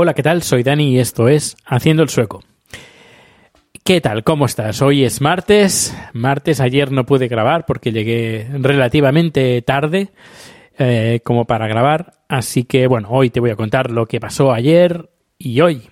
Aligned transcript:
Hola, 0.00 0.14
¿qué 0.14 0.22
tal? 0.22 0.44
Soy 0.44 0.62
Dani 0.62 0.92
y 0.92 1.00
esto 1.00 1.26
es 1.26 1.56
Haciendo 1.66 2.04
el 2.04 2.08
Sueco. 2.08 2.44
¿Qué 3.82 4.00
tal? 4.00 4.22
¿Cómo 4.22 4.46
estás? 4.46 4.80
Hoy 4.80 5.02
es 5.02 5.20
martes. 5.20 5.92
Martes, 6.12 6.60
ayer 6.60 6.92
no 6.92 7.04
pude 7.04 7.26
grabar 7.26 7.66
porque 7.66 7.90
llegué 7.90 8.46
relativamente 8.60 9.60
tarde 9.62 10.10
eh, 10.78 11.18
como 11.24 11.46
para 11.46 11.66
grabar. 11.66 12.12
Así 12.28 12.62
que 12.62 12.86
bueno, 12.86 13.08
hoy 13.10 13.30
te 13.30 13.40
voy 13.40 13.50
a 13.50 13.56
contar 13.56 13.90
lo 13.90 14.06
que 14.06 14.20
pasó 14.20 14.52
ayer 14.52 15.10
y 15.36 15.60
hoy. 15.62 15.90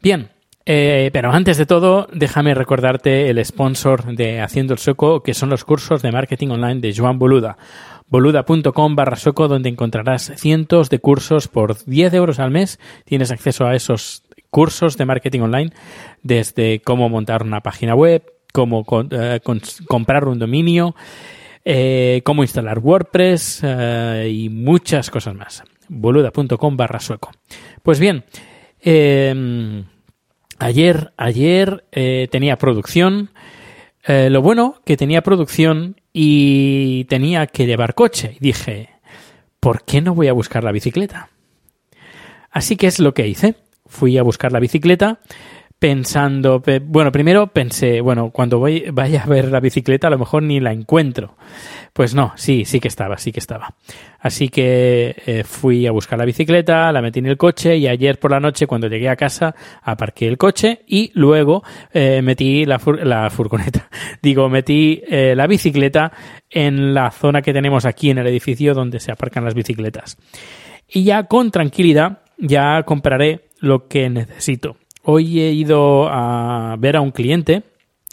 Bien, 0.00 0.28
eh, 0.64 1.10
pero 1.12 1.32
antes 1.32 1.58
de 1.58 1.66
todo, 1.66 2.06
déjame 2.12 2.54
recordarte 2.54 3.30
el 3.30 3.44
sponsor 3.44 4.14
de 4.14 4.40
Haciendo 4.42 4.74
el 4.74 4.78
Sueco, 4.78 5.24
que 5.24 5.34
son 5.34 5.50
los 5.50 5.64
cursos 5.64 6.02
de 6.02 6.12
marketing 6.12 6.50
online 6.50 6.80
de 6.80 6.94
Joan 6.96 7.18
Boluda. 7.18 7.58
boluda.com 8.08 8.96
barra 8.96 9.16
sueco, 9.16 9.48
donde 9.48 9.68
encontrarás 9.68 10.32
cientos 10.36 10.90
de 10.90 10.98
cursos 10.98 11.48
por 11.48 11.84
10 11.84 12.14
euros 12.14 12.38
al 12.38 12.50
mes. 12.50 12.78
Tienes 13.04 13.30
acceso 13.30 13.66
a 13.66 13.74
esos 13.74 14.22
cursos 14.50 14.96
de 14.96 15.04
marketing 15.04 15.40
online, 15.40 15.72
desde 16.22 16.80
cómo 16.80 17.08
montar 17.08 17.42
una 17.42 17.60
página 17.60 17.94
web, 17.94 18.24
cómo 18.52 18.84
eh, 19.10 19.40
comprar 19.86 20.26
un 20.26 20.38
dominio, 20.38 20.94
eh, 21.64 22.22
cómo 22.24 22.42
instalar 22.42 22.78
WordPress 22.78 23.60
eh, 23.62 24.30
y 24.32 24.48
muchas 24.48 25.10
cosas 25.10 25.34
más. 25.34 25.62
boluda.com 25.88 26.76
barra 26.76 27.00
sueco. 27.00 27.30
Pues 27.82 28.00
bien, 28.00 28.24
eh, 28.80 29.84
ayer, 30.58 31.12
ayer 31.16 31.84
tenía 32.30 32.56
producción. 32.56 33.30
Eh, 34.08 34.30
lo 34.30 34.40
bueno 34.40 34.80
que 34.86 34.96
tenía 34.96 35.20
producción 35.20 36.00
y 36.14 37.04
tenía 37.04 37.46
que 37.46 37.66
llevar 37.66 37.94
coche. 37.94 38.36
Y 38.36 38.40
dije, 38.40 38.88
¿por 39.60 39.84
qué 39.84 40.00
no 40.00 40.14
voy 40.14 40.28
a 40.28 40.32
buscar 40.32 40.64
la 40.64 40.72
bicicleta? 40.72 41.28
Así 42.50 42.76
que 42.76 42.86
es 42.86 43.00
lo 43.00 43.12
que 43.12 43.28
hice. 43.28 43.56
Fui 43.84 44.16
a 44.16 44.22
buscar 44.22 44.50
la 44.50 44.60
bicicleta 44.60 45.20
pensando, 45.78 46.60
pe- 46.60 46.80
bueno, 46.80 47.12
primero 47.12 47.46
pensé, 47.48 48.00
bueno, 48.00 48.30
cuando 48.30 48.58
voy, 48.58 48.84
vaya 48.92 49.22
a 49.22 49.26
ver 49.26 49.50
la 49.50 49.60
bicicleta 49.60 50.08
a 50.08 50.10
lo 50.10 50.18
mejor 50.18 50.42
ni 50.42 50.58
la 50.60 50.72
encuentro. 50.72 51.36
Pues 51.92 52.14
no, 52.14 52.32
sí, 52.36 52.64
sí 52.64 52.80
que 52.80 52.88
estaba, 52.88 53.16
sí 53.18 53.32
que 53.32 53.40
estaba. 53.40 53.74
Así 54.20 54.48
que 54.48 55.14
eh, 55.26 55.44
fui 55.44 55.86
a 55.86 55.92
buscar 55.92 56.18
la 56.18 56.24
bicicleta, 56.24 56.90
la 56.92 57.00
metí 57.02 57.20
en 57.20 57.26
el 57.26 57.36
coche 57.36 57.76
y 57.76 57.86
ayer 57.88 58.18
por 58.18 58.30
la 58.32 58.40
noche 58.40 58.66
cuando 58.66 58.88
llegué 58.88 59.08
a 59.08 59.16
casa 59.16 59.54
aparqué 59.82 60.26
el 60.28 60.36
coche 60.38 60.80
y 60.86 61.10
luego 61.14 61.62
eh, 61.92 62.22
metí 62.22 62.64
la, 62.64 62.78
fur- 62.78 63.02
la 63.02 63.30
furgoneta, 63.30 63.88
digo, 64.22 64.48
metí 64.48 65.02
eh, 65.08 65.34
la 65.36 65.46
bicicleta 65.46 66.12
en 66.50 66.94
la 66.94 67.10
zona 67.10 67.42
que 67.42 67.52
tenemos 67.52 67.84
aquí 67.84 68.10
en 68.10 68.18
el 68.18 68.26
edificio 68.26 68.74
donde 68.74 69.00
se 69.00 69.12
aparcan 69.12 69.44
las 69.44 69.54
bicicletas. 69.54 70.18
Y 70.88 71.04
ya 71.04 71.24
con 71.24 71.50
tranquilidad 71.50 72.20
ya 72.38 72.82
compraré 72.84 73.48
lo 73.60 73.88
que 73.88 74.08
necesito. 74.08 74.76
Hoy 75.10 75.40
he 75.40 75.52
ido 75.52 76.06
a 76.10 76.76
ver 76.78 76.94
a 76.94 77.00
un 77.00 77.12
cliente 77.12 77.62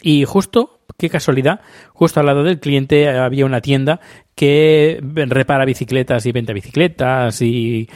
y 0.00 0.24
justo, 0.24 0.80
qué 0.96 1.10
casualidad, 1.10 1.60
justo 1.92 2.20
al 2.20 2.26
lado 2.26 2.42
del 2.42 2.58
cliente 2.58 3.10
había 3.10 3.44
una 3.44 3.60
tienda 3.60 4.00
que 4.34 4.98
repara 5.02 5.66
bicicletas 5.66 6.24
y 6.24 6.32
vende 6.32 6.54
bicicletas 6.54 7.42
y, 7.42 7.86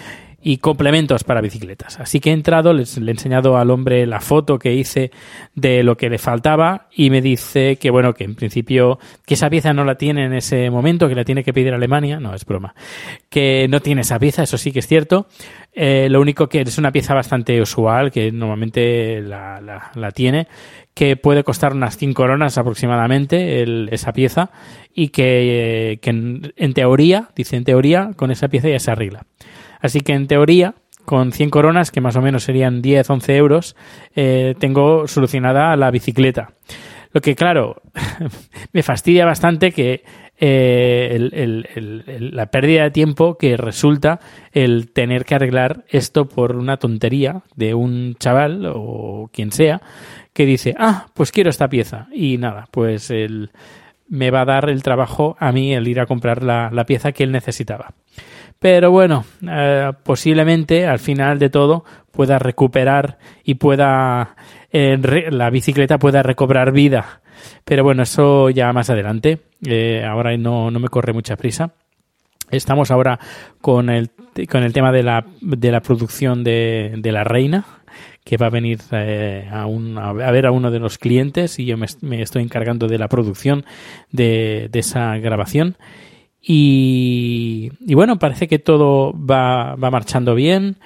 y 0.43 0.57
complementos 0.57 1.23
para 1.25 1.41
bicicletas. 1.43 2.01
Así 2.01 2.19
que 2.19 2.31
he 2.31 2.33
entrado, 2.33 2.73
les, 2.73 2.97
le 2.99 3.11
he 3.11 3.15
enseñado 3.15 3.59
al 3.59 3.71
hombre 3.71 4.07
la 4.07 4.21
foto 4.21 4.59
que 4.59 4.73
hice 4.75 5.11
de 5.55 5.83
lo 5.83 5.97
que 5.97 6.09
le 6.09 6.19
faltaba 6.19 6.87
y 6.95 7.11
me 7.11 7.21
dice 7.21 7.77
que 7.77 7.91
bueno, 7.91 8.15
que 8.15 8.25
en 8.25 8.35
principio 8.35 8.99
que 9.27 9.35
esa 9.35 9.51
pieza 9.51 9.73
no 9.75 9.85
la 9.85 9.97
tiene 9.97 10.25
en 10.25 10.33
ese 10.33 10.71
momento, 10.71 11.09
que 11.09 11.15
la 11.15 11.25
tiene 11.25 11.45
que 11.45 11.53
pedir 11.53 11.73
a 11.73 11.77
Alemania, 11.77 12.21
no 12.21 12.35
es 12.35 12.47
broma, 12.47 12.75
que 13.29 13.67
no 13.69 13.81
tiene 13.81 14.01
esa 14.01 14.19
pieza, 14.19 14.43
eso 14.43 14.57
sí 14.57 14.73
que 14.73 14.79
es 14.79 14.87
cierto. 14.87 15.27
Eh, 15.73 16.09
lo 16.11 16.21
único 16.21 16.49
que 16.49 16.63
es 16.63 16.79
una 16.79 16.91
pieza 16.91 17.15
bastante 17.15 17.61
usual, 17.61 18.11
que 18.11 18.33
normalmente 18.33 19.21
la, 19.21 19.61
la- 19.61 19.91
la 19.95 20.11
tiene, 20.11 20.49
que 20.95 21.17
puede 21.17 21.45
costar 21.45 21.73
unas 21.75 21.97
5 21.97 22.23
coronas 22.23 22.57
aproximadamente 22.59 23.63
el- 23.63 23.89
esa 23.93 24.13
pieza 24.13 24.51
y 24.95 25.09
que, 25.09 25.93
eh, 25.93 25.97
que 25.99 26.11
en, 26.11 26.53
en 26.57 26.73
teoría, 26.75 27.29
dice 27.37 27.57
en 27.57 27.65
teoría, 27.65 28.11
con 28.17 28.31
esa 28.31 28.49
pieza 28.49 28.69
ya 28.69 28.79
se 28.81 28.91
arregla. 28.91 29.27
Así 29.81 30.01
que 30.01 30.13
en 30.13 30.27
teoría, 30.27 30.75
con 31.05 31.33
100 31.33 31.51
coronas, 31.51 31.91
que 31.91 32.01
más 32.01 32.17
o 32.17 32.23
menos 32.23 32.45
serían 32.45 32.83
10, 32.83 33.09
11 33.09 33.37
euros, 33.37 33.77
eh, 34.15 34.55
tengo 34.59 35.09
solucionada 35.09 35.77
la 35.77 35.91
bicicleta. 35.91 36.53
Lo 37.13 37.21
que, 37.21 37.35
claro, 37.35 37.83
me 38.73 38.83
fastidia 38.83 39.25
bastante 39.25 39.73
que 39.73 40.05
eh, 40.43 41.65
la 42.33 42.47
pérdida 42.47 42.85
de 42.85 42.91
tiempo 42.91 43.37
que 43.37 43.57
resulta 43.57 44.21
el 44.53 44.91
tener 44.91 45.25
que 45.25 45.35
arreglar 45.35 45.85
esto 45.89 46.27
por 46.29 46.57
una 46.57 46.79
tontería 46.79 47.43
de 47.57 47.75
un 47.75 48.15
chaval 48.15 48.65
o 48.75 49.29
quien 49.33 49.53
sea 49.53 49.83
que 50.33 50.47
dice, 50.47 50.75
ah, 50.79 51.09
pues 51.13 51.33
quiero 51.33 51.51
esta 51.51 51.69
pieza. 51.69 52.07
Y 52.13 52.39
nada, 52.39 52.69
pues 52.71 53.11
el, 53.11 53.51
me 54.11 54.31
va 54.31 54.43
a 54.43 54.45
dar 54.45 54.69
el 54.69 54.83
trabajo 54.83 55.37
a 55.41 55.51
mí 55.53 55.73
el 55.73 55.89
ir 55.89 56.01
a 56.01 56.07
comprar 56.07 56.43
la, 56.43 56.69
la 56.71 56.85
pieza 56.85 57.13
que 57.13 57.25
él 57.25 57.33
necesitaba. 57.33 57.95
Pero 58.59 58.91
bueno, 58.91 59.25
eh, 59.49 59.91
posiblemente 60.03 60.87
al 60.87 60.99
final 60.99 61.39
de 61.39 61.49
todo 61.49 61.85
pueda 62.13 62.39
recuperar 62.39 63.17
y 63.43 63.55
pueda 63.55 64.37
eh, 64.71 64.99
re- 65.01 65.31
la 65.31 65.49
bicicleta 65.49 65.99
pueda 65.99 66.23
recobrar 66.23 66.71
vida. 66.73 67.23
Pero 67.65 67.85
bueno, 67.85 68.03
eso 68.03 68.51
ya 68.51 68.71
más 68.75 68.91
adelante. 68.91 69.39
Eh, 69.65 70.05
ahora 70.05 70.37
no, 70.37 70.71
no 70.71 70.79
me 70.79 70.89
corre 70.89 71.15
mucha 71.15 71.37
prisa. 71.37 71.73
Estamos 72.51 72.91
ahora 72.91 73.19
con 73.61 73.89
el, 73.89 74.11
con 74.51 74.63
el 74.65 74.73
tema 74.73 74.93
de 74.93 75.05
la, 75.05 75.25
de 75.41 75.71
la 75.71 75.81
producción 75.81 76.43
de, 76.45 76.95
de 76.99 77.13
la 77.13 77.23
reina, 77.25 77.65
que 78.25 78.37
va 78.37 78.47
a 78.47 78.51
venir 78.51 78.79
eh, 78.93 79.49
a, 79.51 79.67
un- 79.67 79.99
a 79.99 80.13
ver 80.13 80.47
a 80.47 80.51
uno 80.53 80.71
de 80.71 80.79
los 80.79 80.99
clientes 80.99 81.59
y 81.59 81.65
yo 81.67 81.77
me, 81.77 81.87
estoy 82.23 82.43
encargando 82.43 82.87
de 82.87 82.99
la 82.99 83.09
producción 83.09 83.65
de, 84.11 84.69
de 84.71 84.79
esa 84.79 85.17
grabación. 85.19 85.77
Y, 86.43 87.71
y 87.87 87.95
bueno, 87.95 88.19
parece 88.19 88.49
que 88.49 88.59
todo 88.59 89.13
va, 89.15 89.75
va 89.77 89.91
marchando 89.91 90.35
bien, 90.35 90.77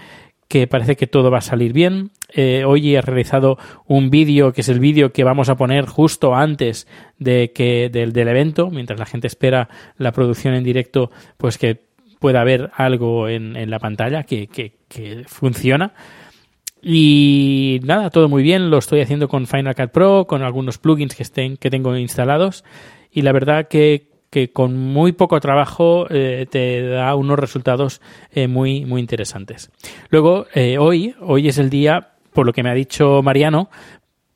que 0.49 0.67
parece 0.67 0.97
que 0.97 1.07
todo 1.07 1.31
va 1.31 1.39
a 1.39 1.43
salir 1.43 1.73
bien. 1.73 2.11
Eh, 2.33 2.65
hoy 2.67 2.95
he 2.95 3.01
realizado 3.01 3.57
un 3.87 4.11
vídeo 4.11 4.53
que 4.53 4.61
es 4.63 4.69
el 4.69 4.81
vídeo 4.81 5.13
que 5.13 5.25
vamos 5.25 5.49
a 5.49 5.57
poner 5.57 5.87
justo 5.87 6.35
antes 6.35 6.87
de 7.19 7.53
que 7.55 7.89
del, 7.89 8.13
del 8.13 8.29
evento, 8.29 8.69
mientras 8.71 8.99
la 8.99 9.07
gente 9.07 9.27
espera 9.29 9.69
la 9.97 10.13
producción 10.13 10.55
en 10.55 10.65
directo, 10.65 11.11
pues 11.39 11.57
que 11.57 11.81
pueda 12.19 12.41
haber 12.41 12.71
algo 12.75 13.29
en, 13.29 13.57
en 13.57 13.71
la 13.71 13.79
pantalla 13.79 14.25
que, 14.25 14.49
que, 14.49 14.73
que 14.89 15.25
funciona. 15.27 15.93
Y 16.87 17.81
nada, 17.83 18.11
todo 18.11 18.29
muy 18.29 18.43
bien, 18.43 18.69
lo 18.69 18.77
estoy 18.77 19.01
haciendo 19.01 19.27
con 19.27 19.47
Final 19.47 19.75
Cut 19.75 19.91
Pro, 19.91 20.27
con 20.27 20.43
algunos 20.43 20.77
plugins 20.77 21.15
que, 21.15 21.23
estén, 21.23 21.57
que 21.57 21.71
tengo 21.71 21.97
instalados 21.97 22.63
y 23.11 23.23
la 23.23 23.33
verdad 23.33 23.69
que, 23.69 24.11
que 24.29 24.53
con 24.53 24.77
muy 24.77 25.13
poco 25.13 25.41
trabajo 25.41 26.07
eh, 26.11 26.47
te 26.51 26.83
da 26.87 27.15
unos 27.15 27.39
resultados 27.39 28.03
eh, 28.33 28.49
muy, 28.49 28.85
muy 28.85 29.01
interesantes. 29.01 29.71
Luego, 30.11 30.47
eh, 30.53 30.77
hoy, 30.77 31.15
hoy 31.21 31.49
es 31.49 31.57
el 31.57 31.71
día, 31.71 32.11
por 32.35 32.45
lo 32.45 32.53
que 32.53 32.63
me 32.63 32.69
ha 32.69 32.75
dicho 32.75 33.23
Mariano, 33.23 33.71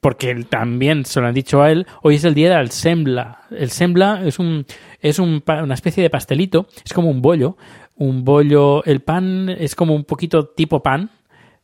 porque 0.00 0.30
él 0.30 0.46
también 0.46 1.04
se 1.04 1.20
lo 1.20 1.26
han 1.26 1.34
dicho 1.34 1.60
a 1.60 1.70
él, 1.70 1.86
hoy 2.02 2.14
es 2.14 2.24
el 2.24 2.32
día 2.32 2.56
del 2.56 2.70
sembla. 2.70 3.42
El 3.50 3.70
sembla 3.70 4.22
es 4.24 4.38
un 4.38 4.64
es 5.00 5.18
un 5.18 5.42
una 5.46 5.74
especie 5.74 6.02
de 6.02 6.08
pastelito, 6.08 6.68
es 6.82 6.94
como 6.94 7.10
un 7.10 7.20
bollo, 7.20 7.58
un 7.96 8.24
bollo, 8.24 8.84
el 8.84 9.00
pan 9.00 9.48
es 9.50 9.74
como 9.74 9.94
un 9.94 10.04
poquito 10.04 10.46
tipo 10.46 10.82
pan, 10.82 11.10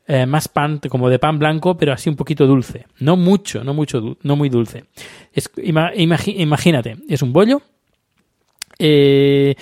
eh, 0.07 0.27
más 0.27 0.49
pan, 0.49 0.81
como 0.91 1.09
de 1.09 1.19
pan 1.19 1.39
blanco, 1.39 1.77
pero 1.77 1.93
así 1.93 2.11
un 2.11 2.17
poquito 2.17 2.47
dulce. 2.47 2.87
No 3.01 3.17
mucho, 3.17 3.65
no 3.65 3.75
mucho, 3.75 4.17
no 4.23 4.37
muy 4.37 4.49
dulce. 4.49 4.85
Es- 5.33 5.51
imagínate, 5.65 6.97
es 7.09 7.23
un 7.23 7.33
bollo. 7.33 7.63
eh, 8.79 9.55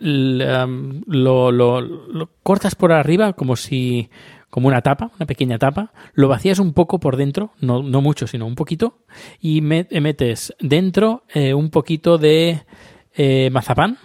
lo, 0.00 1.82
cortas 2.42 2.74
por 2.74 2.92
arriba 2.92 3.32
como 3.34 3.56
si 3.56 4.08
como 4.50 4.68
una 4.68 4.80
tapa, 4.80 5.10
una 5.16 5.26
pequeña 5.26 5.58
tapa, 5.58 5.92
lo 6.14 6.28
vacías 6.28 6.58
un 6.58 6.72
poco 6.72 6.98
por 6.98 7.16
dentro, 7.16 7.50
no, 7.60 7.82
no 7.82 8.00
mucho, 8.00 8.26
sino 8.26 8.46
un 8.46 8.54
poquito, 8.54 9.00
y 9.40 9.60
me- 9.60 9.86
metes 9.90 10.54
dentro 10.58 11.24
eh, 11.34 11.52
un 11.52 11.68
poquito 11.68 12.16
de 12.16 12.62
eh, 13.14 13.50
mazapán 13.52 13.98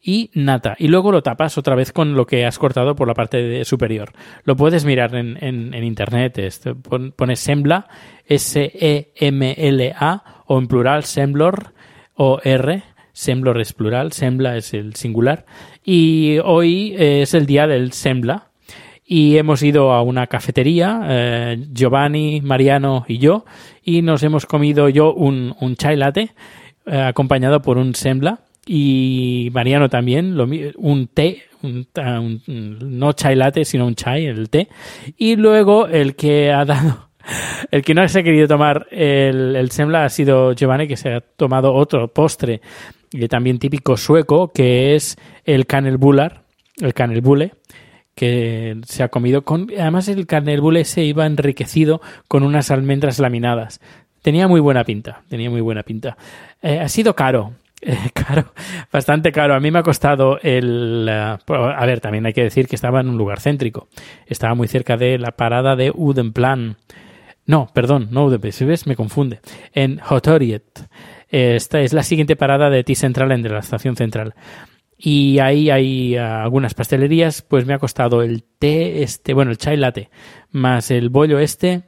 y 0.00 0.30
nata, 0.34 0.74
y 0.78 0.88
luego 0.88 1.12
lo 1.12 1.22
tapas 1.22 1.58
otra 1.58 1.74
vez 1.74 1.92
con 1.92 2.14
lo 2.14 2.26
que 2.26 2.46
has 2.46 2.58
cortado 2.58 2.96
por 2.96 3.06
la 3.06 3.14
parte 3.14 3.64
superior. 3.64 4.12
Lo 4.44 4.56
puedes 4.56 4.84
mirar 4.84 5.14
en, 5.14 5.36
en- 5.44 5.74
internet, 5.84 6.38
pon- 6.88 7.12
pones 7.12 7.40
Sembla, 7.40 7.86
S-E-M-L-A, 9.18 10.22
o 10.46 10.58
en 10.58 10.66
plural 10.66 11.04
Semblor, 11.04 11.74
o 12.14 12.40
R, 12.42 12.82
Semblor 13.12 13.60
es 13.60 13.72
plural, 13.72 14.12
Sembla 14.12 14.56
es 14.56 14.72
el 14.74 14.94
singular, 14.94 15.44
y 15.84 16.38
hoy 16.44 16.94
es 16.98 17.34
el 17.34 17.46
día 17.46 17.66
del 17.66 17.92
Sembla, 17.92 18.50
y 19.04 19.36
hemos 19.38 19.62
ido 19.62 19.92
a 19.92 20.02
una 20.02 20.26
cafetería, 20.26 21.00
eh, 21.08 21.66
Giovanni, 21.72 22.40
Mariano 22.42 23.04
y 23.08 23.18
yo, 23.18 23.44
y 23.82 24.02
nos 24.02 24.22
hemos 24.22 24.46
comido 24.46 24.88
yo 24.88 25.12
un, 25.14 25.54
un 25.60 25.76
chai 25.76 25.96
latte 25.96 26.30
eh, 26.86 27.00
acompañado 27.00 27.62
por 27.62 27.78
un 27.78 27.94
sembla 27.94 28.40
y 28.70 29.48
Mariano 29.54 29.88
también, 29.88 30.36
lo 30.36 30.44
un 30.44 31.08
té, 31.08 31.42
un, 31.62 31.88
no 32.46 33.12
chai 33.14 33.34
latte, 33.34 33.64
sino 33.64 33.86
un 33.86 33.94
chai, 33.94 34.26
el 34.26 34.50
té, 34.50 34.68
y 35.16 35.36
luego 35.36 35.86
el 35.86 36.14
que 36.14 36.52
ha 36.52 36.66
dado, 36.66 37.08
el 37.70 37.82
que 37.82 37.94
no 37.94 38.06
se 38.06 38.20
ha 38.20 38.22
querido 38.22 38.46
tomar 38.46 38.86
el, 38.90 39.56
el 39.56 39.70
sembla 39.70 40.04
ha 40.04 40.08
sido 40.10 40.52
Giovanni, 40.52 40.86
que 40.86 40.98
se 40.98 41.14
ha 41.14 41.20
tomado 41.20 41.72
otro 41.72 42.08
postre, 42.08 42.60
eh, 43.14 43.26
también 43.26 43.58
típico 43.58 43.96
sueco, 43.96 44.52
que 44.52 44.94
es 44.94 45.16
el 45.46 45.66
canelbular, 45.66 46.42
el 46.78 46.92
canelbule, 46.92 47.54
que 48.14 48.76
se 48.84 49.02
ha 49.02 49.08
comido 49.08 49.42
con 49.42 49.68
además 49.78 50.08
el 50.08 50.26
carnelbule 50.26 50.84
se 50.84 51.04
iba 51.04 51.24
enriquecido 51.24 52.02
con 52.26 52.42
unas 52.42 52.70
almendras 52.70 53.18
laminadas. 53.18 53.80
Tenía 54.20 54.48
muy 54.48 54.60
buena 54.60 54.84
pinta 54.84 55.22
tenía 55.28 55.48
muy 55.48 55.60
buena 55.60 55.84
pinta. 55.84 56.18
Eh, 56.60 56.80
ha 56.80 56.88
sido 56.88 57.14
caro 57.14 57.52
eh, 57.82 57.96
caro 58.14 58.52
bastante 58.92 59.32
caro 59.32 59.54
a 59.54 59.60
mí 59.60 59.70
me 59.70 59.78
ha 59.78 59.82
costado 59.82 60.38
el 60.42 61.06
eh, 61.08 61.36
a 61.46 61.86
ver 61.86 62.00
también 62.00 62.26
hay 62.26 62.32
que 62.32 62.42
decir 62.42 62.66
que 62.66 62.76
estaba 62.76 63.00
en 63.00 63.08
un 63.08 63.18
lugar 63.18 63.40
céntrico 63.40 63.88
estaba 64.26 64.54
muy 64.54 64.68
cerca 64.68 64.96
de 64.96 65.18
la 65.18 65.32
parada 65.32 65.76
de 65.76 65.92
Udenplan 65.94 66.76
no, 67.48 67.66
perdón, 67.72 68.08
no 68.10 68.26
UDP, 68.26 68.52
si 68.52 68.66
ves, 68.66 68.86
me 68.86 68.94
confunde. 68.94 69.40
En 69.72 70.02
Hotoriet. 70.06 70.80
Eh, 71.30 71.56
Esta 71.56 71.80
es 71.80 71.94
la 71.94 72.02
siguiente 72.02 72.36
parada 72.36 72.68
de 72.68 72.84
T-Central 72.84 73.32
en 73.32 73.40
de 73.40 73.48
la 73.48 73.60
estación 73.60 73.96
central. 73.96 74.34
Y 74.98 75.38
ahí 75.38 75.70
hay 75.70 76.16
ah, 76.16 76.42
algunas 76.42 76.74
pastelerías, 76.74 77.40
pues 77.40 77.64
me 77.64 77.72
ha 77.72 77.78
costado 77.78 78.20
el 78.22 78.44
té, 78.44 79.02
este, 79.02 79.32
bueno, 79.32 79.50
el 79.50 79.56
chai 79.56 79.78
latte, 79.78 80.10
más 80.50 80.90
el 80.90 81.08
bollo 81.08 81.38
este, 81.38 81.84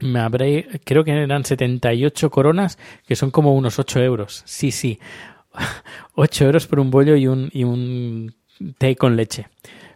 me 0.00 0.18
habré, 0.20 0.68
creo 0.84 1.04
que 1.04 1.12
eran 1.12 1.44
78 1.44 2.30
coronas, 2.30 2.78
que 3.06 3.16
son 3.16 3.30
como 3.30 3.54
unos 3.54 3.78
8 3.78 4.00
euros. 4.02 4.42
Sí, 4.46 4.70
sí. 4.70 4.98
8 6.14 6.44
euros 6.46 6.66
por 6.66 6.80
un 6.80 6.90
bollo 6.90 7.16
y 7.16 7.26
un, 7.26 7.48
y 7.52 7.64
un 7.64 8.34
té 8.78 8.96
con 8.96 9.16
leche. 9.16 9.46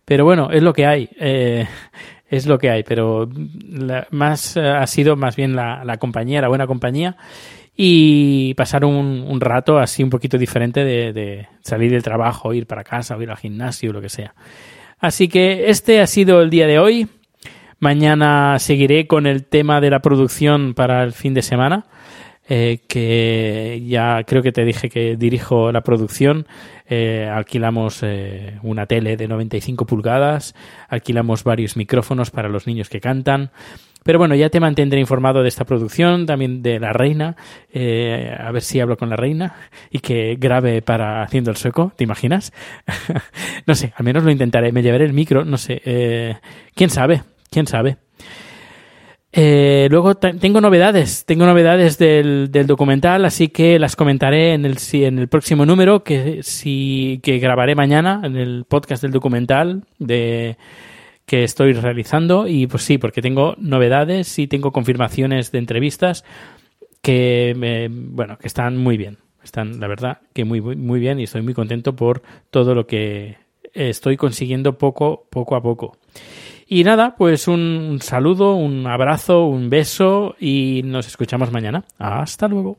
Pero 0.04 0.24
bueno, 0.24 0.50
es 0.50 0.62
lo 0.62 0.72
que 0.72 0.86
hay. 0.86 1.08
eh, 1.20 1.66
es 2.30 2.46
lo 2.46 2.58
que 2.58 2.70
hay. 2.70 2.82
Pero 2.82 3.28
la- 3.70 4.06
más 4.10 4.56
ha 4.56 4.86
sido 4.86 5.16
más 5.16 5.36
bien 5.36 5.54
la, 5.56 5.84
la 5.84 5.96
compañía, 5.98 6.40
la 6.40 6.48
buena 6.48 6.66
compañía. 6.66 7.16
Y 7.80 8.54
pasar 8.54 8.84
un, 8.84 9.24
un 9.28 9.40
rato 9.40 9.78
así 9.78 10.02
un 10.02 10.10
poquito 10.10 10.36
diferente 10.36 10.84
de, 10.84 11.12
de 11.12 11.46
salir 11.60 11.92
del 11.92 12.02
trabajo, 12.02 12.52
ir 12.52 12.66
para 12.66 12.82
casa, 12.82 13.16
o 13.16 13.22
ir 13.22 13.30
al 13.30 13.36
gimnasio, 13.36 13.92
lo 13.92 14.00
que 14.00 14.08
sea. 14.08 14.34
Así 14.98 15.28
que 15.28 15.70
este 15.70 16.00
ha 16.00 16.06
sido 16.08 16.42
el 16.42 16.50
día 16.50 16.66
de 16.66 16.78
hoy. 16.80 17.06
Mañana 17.80 18.58
seguiré 18.58 19.06
con 19.06 19.26
el 19.26 19.44
tema 19.44 19.80
de 19.80 19.90
la 19.90 20.00
producción 20.00 20.74
para 20.74 21.04
el 21.04 21.12
fin 21.12 21.34
de 21.34 21.42
semana, 21.42 21.86
eh, 22.48 22.80
que 22.88 23.82
ya 23.86 24.24
creo 24.24 24.42
que 24.42 24.52
te 24.52 24.64
dije 24.64 24.88
que 24.88 25.16
dirijo 25.16 25.70
la 25.70 25.82
producción. 25.82 26.46
Eh, 26.88 27.30
alquilamos 27.32 28.00
eh, 28.02 28.58
una 28.62 28.86
tele 28.86 29.16
de 29.16 29.28
95 29.28 29.86
pulgadas, 29.86 30.54
alquilamos 30.88 31.44
varios 31.44 31.76
micrófonos 31.76 32.30
para 32.30 32.48
los 32.48 32.66
niños 32.66 32.88
que 32.88 33.00
cantan. 33.00 33.50
Pero 34.08 34.18
bueno, 34.18 34.34
ya 34.34 34.48
te 34.48 34.58
mantendré 34.58 35.00
informado 35.00 35.42
de 35.42 35.48
esta 35.48 35.66
producción, 35.66 36.24
también 36.24 36.62
de 36.62 36.80
la 36.80 36.94
reina, 36.94 37.36
eh, 37.70 38.34
a 38.38 38.50
ver 38.52 38.62
si 38.62 38.80
hablo 38.80 38.96
con 38.96 39.10
la 39.10 39.16
reina 39.16 39.54
y 39.90 39.98
que 39.98 40.36
grabe 40.40 40.80
para 40.80 41.22
haciendo 41.22 41.50
el 41.50 41.58
sueco, 41.58 41.92
¿te 41.94 42.04
imaginas? 42.04 42.52
no 43.66 43.74
sé, 43.74 43.92
al 43.96 44.04
menos 44.04 44.24
lo 44.24 44.30
intentaré, 44.30 44.72
me 44.72 44.82
llevaré 44.82 45.04
el 45.04 45.12
micro, 45.12 45.44
no 45.44 45.58
sé, 45.58 45.82
eh, 45.84 46.36
quién 46.74 46.88
sabe, 46.88 47.22
quién 47.50 47.66
sabe. 47.66 47.98
Eh, 49.30 49.88
luego 49.90 50.14
tengo 50.16 50.60
novedades, 50.60 51.24
tengo 51.26 51.44
novedades 51.44 51.98
del, 51.98 52.50
del 52.50 52.66
documental, 52.66 53.24
así 53.26 53.48
que 53.48 53.78
las 53.78 53.94
comentaré 53.94 54.54
en 54.54 54.64
el, 54.64 54.78
en 54.92 55.18
el 55.18 55.28
próximo 55.28 55.66
número 55.66 56.02
que, 56.02 56.42
si, 56.42 57.20
que 57.22 57.38
grabaré 57.38 57.74
mañana 57.74 58.22
en 58.24 58.36
el 58.36 58.64
podcast 58.66 59.02
del 59.02 59.12
documental 59.12 59.84
de 59.98 60.56
que 61.26 61.44
estoy 61.44 61.74
realizando 61.74 62.48
y 62.48 62.66
pues 62.66 62.84
sí, 62.84 62.96
porque 62.96 63.20
tengo 63.20 63.54
novedades 63.58 64.38
y 64.38 64.46
tengo 64.46 64.72
confirmaciones 64.72 65.52
de 65.52 65.58
entrevistas 65.58 66.24
que 67.02 67.54
me- 67.56 67.88
bueno, 67.90 68.38
que 68.38 68.46
están 68.48 68.78
muy 68.78 68.96
bien. 68.96 69.18
Están, 69.44 69.78
la 69.78 69.88
verdad, 69.88 70.18
que 70.32 70.44
muy 70.44 70.60
muy 70.60 70.74
muy 70.76 71.00
bien 71.00 71.20
y 71.20 71.24
estoy 71.24 71.42
muy 71.42 71.54
contento 71.54 71.94
por 71.94 72.22
todo 72.50 72.74
lo 72.74 72.86
que 72.86 73.36
estoy 73.74 74.16
consiguiendo 74.16 74.78
poco 74.78 75.26
poco 75.30 75.54
a 75.54 75.62
poco. 75.62 75.96
Y 76.70 76.84
nada, 76.84 77.16
pues 77.16 77.48
un, 77.48 77.98
saludo, 78.02 78.54
un 78.54 78.86
abrazo, 78.86 79.46
un 79.46 79.70
beso 79.70 80.36
y 80.38 80.82
nos 80.84 81.06
escuchamos 81.06 81.50
mañana. 81.50 81.84
Hasta 81.98 82.46
luego. 82.46 82.78